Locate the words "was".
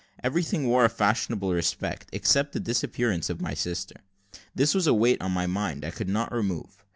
4.73-4.87